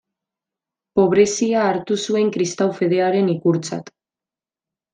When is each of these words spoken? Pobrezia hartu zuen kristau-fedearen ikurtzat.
Pobrezia 0.99 1.67
hartu 1.71 1.97
zuen 2.07 2.31
kristau-fedearen 2.39 3.31
ikurtzat. 3.37 3.93